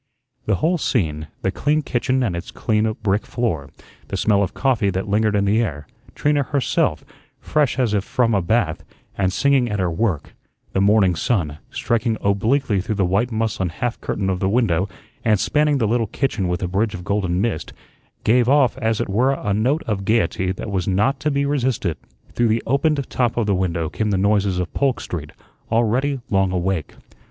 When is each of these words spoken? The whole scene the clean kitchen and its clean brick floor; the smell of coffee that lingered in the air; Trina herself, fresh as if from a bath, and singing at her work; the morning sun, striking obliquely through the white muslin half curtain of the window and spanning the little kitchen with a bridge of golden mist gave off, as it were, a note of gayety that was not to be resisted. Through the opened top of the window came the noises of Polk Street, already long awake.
The 0.47 0.55
whole 0.55 0.79
scene 0.79 1.27
the 1.43 1.51
clean 1.51 1.83
kitchen 1.83 2.23
and 2.23 2.35
its 2.35 2.49
clean 2.49 2.91
brick 3.03 3.23
floor; 3.23 3.69
the 4.07 4.17
smell 4.17 4.41
of 4.41 4.55
coffee 4.55 4.89
that 4.89 5.07
lingered 5.07 5.35
in 5.35 5.45
the 5.45 5.61
air; 5.61 5.85
Trina 6.15 6.41
herself, 6.41 7.05
fresh 7.39 7.77
as 7.77 7.93
if 7.93 8.03
from 8.03 8.33
a 8.33 8.41
bath, 8.41 8.83
and 9.15 9.31
singing 9.31 9.69
at 9.69 9.77
her 9.77 9.91
work; 9.91 10.33
the 10.73 10.81
morning 10.81 11.13
sun, 11.15 11.59
striking 11.69 12.17
obliquely 12.21 12.81
through 12.81 12.95
the 12.95 13.05
white 13.05 13.31
muslin 13.31 13.69
half 13.69 14.01
curtain 14.01 14.27
of 14.27 14.39
the 14.39 14.49
window 14.49 14.89
and 15.23 15.39
spanning 15.39 15.77
the 15.77 15.87
little 15.87 16.07
kitchen 16.07 16.47
with 16.47 16.63
a 16.63 16.67
bridge 16.67 16.95
of 16.95 17.03
golden 17.03 17.39
mist 17.39 17.71
gave 18.23 18.49
off, 18.49 18.79
as 18.79 18.99
it 18.99 19.07
were, 19.07 19.33
a 19.35 19.53
note 19.53 19.83
of 19.85 20.03
gayety 20.03 20.51
that 20.51 20.71
was 20.71 20.87
not 20.87 21.19
to 21.19 21.29
be 21.29 21.45
resisted. 21.45 21.95
Through 22.33 22.47
the 22.47 22.63
opened 22.65 23.07
top 23.11 23.37
of 23.37 23.45
the 23.45 23.53
window 23.53 23.87
came 23.87 24.09
the 24.09 24.17
noises 24.17 24.57
of 24.57 24.73
Polk 24.73 24.99
Street, 24.99 25.31
already 25.71 26.21
long 26.31 26.51
awake. 26.51 26.95